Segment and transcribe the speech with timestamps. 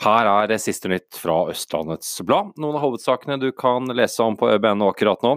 [0.00, 2.54] Her er siste nytt fra Østlandets Blad.
[2.56, 5.34] Noen av hovedsakene du kan lese om på ØBN akkurat nå.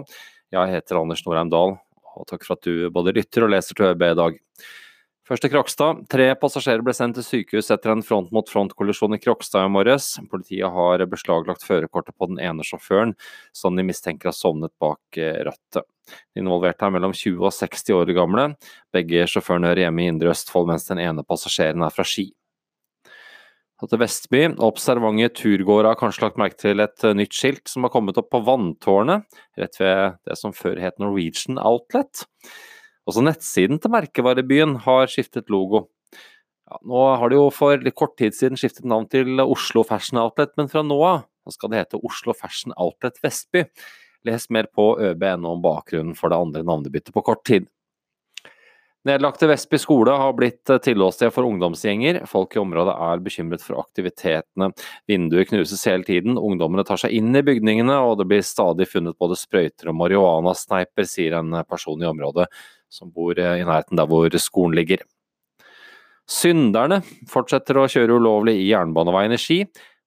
[0.54, 1.74] Jeg heter Anders Norheim Dahl,
[2.16, 4.38] og takk for at du både lytter og leser til ØB i dag.
[5.28, 6.00] Først til Krokstad.
[6.12, 10.14] Tre passasjerer ble sendt til sykehus etter en front-mot-front-kollisjon i Krokstad i morges.
[10.32, 13.12] Politiet har beslaglagt førerkortet på den ene sjåføren,
[13.52, 15.84] som de mistenker har sovnet bak eh, rattet.
[16.32, 18.46] De involverte er mellom 20 og 60 år gamle.
[18.96, 22.30] Begge sjåførene hører hjemme i Indre Østfold, mens den ene passasjeren er fra Ski.
[23.84, 24.38] Og til Vestby.
[24.64, 28.30] Observante turgåere har kanskje lagt merke til et eh, nytt skilt som har kommet opp
[28.32, 29.26] på Vanntårnet,
[29.60, 32.22] rett ved det som før het Norwegian Outlet.
[33.04, 35.82] Også nettsiden til merkevarebyen har skiftet logo.
[36.64, 40.22] Ja, nå har de jo for litt kort tid siden skiftet navn til Oslo Fashion
[40.22, 43.66] Outlet, men fra nå av skal det hete Oslo Fashion Outlet Vestby.
[44.24, 47.68] Les mer på ØB.no om bakgrunnen for det andre navnebyttet på kort tid.
[49.04, 52.22] Nedlagte Vestby skole har blitt eh, tilholdssted for ungdomsgjenger.
[52.28, 54.70] Folk i området er bekymret for aktivitetene.
[55.10, 59.18] Vinduer knuses hele tiden, ungdommene tar seg inn i bygningene, og det blir stadig funnet
[59.20, 62.48] både sprøyter og marihuanasneiper, sier en person i området
[62.88, 65.04] som bor eh, i nærheten der hvor skolen ligger.
[66.24, 69.60] Synderne fortsetter å kjøre ulovlig i jernbaneveien i Ski.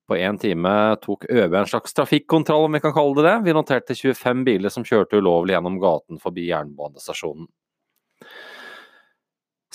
[0.10, 0.74] På én time
[1.04, 3.38] tok ØB en slags trafikkontroll, om vi kan kalle det det.
[3.46, 7.46] Vi noterte 25 biler som kjørte ulovlig gjennom gaten forbi jernbanestasjonen.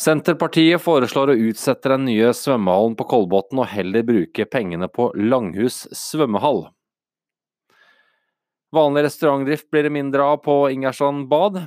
[0.02, 5.84] Senterpartiet foreslår å utsette den nye svømmehallen på Kolbotn og heller bruke pengene på Langhus
[5.94, 6.64] svømmehall.
[8.74, 11.60] Vanlig restaurantdrift blir det mindre av på Ingersand bad.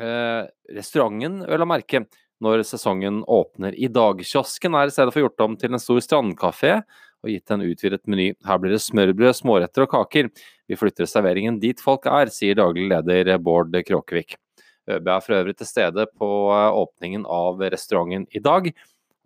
[0.00, 2.00] Eh, restauranten, vel å merke,
[2.42, 4.24] når sesongen åpner i dag.
[4.24, 8.02] Kiosken er i stedet for gjort om til en stor strandkafé og gitt en utvidet
[8.10, 8.32] meny.
[8.48, 10.32] Her blir det smørbrød, småretter og kaker.
[10.66, 14.40] Vi flytter serveringen dit folk er, sier daglig leder Bård Kråkevik.
[14.86, 18.70] ØB er for øvrig til stede på eh, åpningen av restauranten i dag.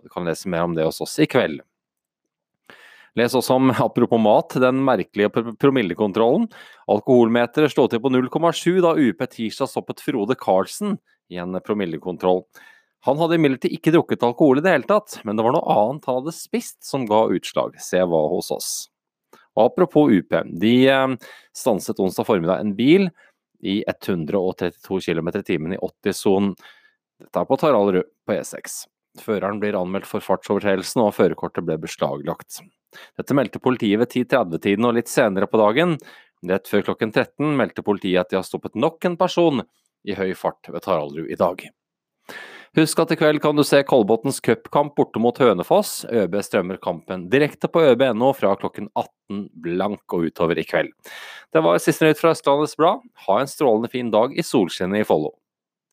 [0.00, 1.60] Du kan lese mer om det hos oss i kveld.
[3.18, 6.46] Les også om, apropos mat, den merkelige promillekontrollen.
[6.90, 10.96] Alkoholmeteret slo til på 0,7 da UP tirsdag stoppet Frode Karlsen
[11.30, 12.44] i en promillekontroll.
[13.08, 16.06] Han hadde imidlertid ikke drukket alkohol i det hele tatt, men det var noe annet
[16.08, 17.78] han hadde spist som ga utslag.
[17.80, 18.70] Se hva hos oss.
[19.58, 21.16] Apropos UP, de eh,
[21.56, 23.08] stanset onsdag formiddag en bil
[23.62, 26.54] i 132 km i timen i 80-sonen.
[27.20, 28.84] Dette er på Taraldrud på E6.
[29.20, 32.60] Føreren blir anmeldt for fartsovertredelsen, og førerkortet ble beslaglagt.
[33.18, 35.98] Dette meldte politiet ved 10.30-tiden og litt senere på dagen.
[36.46, 39.64] Rett før klokken 13 meldte politiet at de har stoppet nok en person
[40.08, 41.66] i høy fart ved Taraldrud i dag.
[42.78, 46.04] Husk at i kveld kan du se Kolbotns cupkamp borte mot Hønefoss.
[46.06, 50.92] ØB strømmer kampen direkte på ØB.no fra klokken 18 blank og utover i kveld.
[51.50, 53.02] Det var siste nytt fra Østlandets Blad.
[53.26, 55.34] Ha en strålende fin dag i solskinnet i Follo.